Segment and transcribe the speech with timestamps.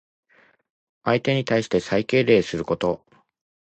[1.03, 3.05] 相手に対して最敬礼すること。